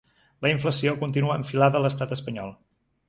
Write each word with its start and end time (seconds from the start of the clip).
La 0.45 0.49
inflació 0.53 0.95
continua 1.03 1.35
enfilada 1.41 1.81
a 1.81 1.83
l’estat 1.85 2.17
espanyol. 2.17 2.51